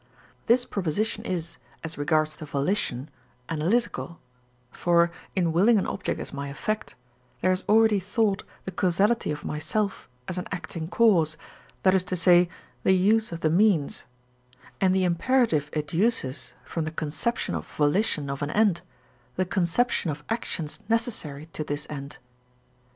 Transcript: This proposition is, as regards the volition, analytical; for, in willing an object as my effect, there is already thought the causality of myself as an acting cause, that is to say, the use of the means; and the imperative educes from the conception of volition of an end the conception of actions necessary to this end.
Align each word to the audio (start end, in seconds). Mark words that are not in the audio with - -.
This 0.47 0.65
proposition 0.65 1.23
is, 1.25 1.57
as 1.83 1.95
regards 1.95 2.35
the 2.35 2.47
volition, 2.47 3.07
analytical; 3.49 4.19
for, 4.71 5.11
in 5.35 5.53
willing 5.53 5.77
an 5.77 5.85
object 5.85 6.19
as 6.19 6.33
my 6.33 6.47
effect, 6.49 6.95
there 7.41 7.51
is 7.51 7.63
already 7.69 7.99
thought 7.99 8.43
the 8.65 8.71
causality 8.71 9.29
of 9.29 9.45
myself 9.45 10.09
as 10.27 10.39
an 10.39 10.47
acting 10.51 10.87
cause, 10.87 11.37
that 11.83 11.93
is 11.93 12.03
to 12.05 12.15
say, 12.15 12.49
the 12.81 12.93
use 12.93 13.31
of 13.31 13.41
the 13.41 13.49
means; 13.51 14.05
and 14.81 14.95
the 14.95 15.03
imperative 15.03 15.69
educes 15.73 16.55
from 16.63 16.85
the 16.85 16.89
conception 16.89 17.53
of 17.53 17.67
volition 17.77 18.27
of 18.27 18.41
an 18.41 18.49
end 18.49 18.81
the 19.35 19.45
conception 19.45 20.09
of 20.09 20.23
actions 20.29 20.79
necessary 20.89 21.45
to 21.53 21.63
this 21.63 21.85
end. 21.91 22.17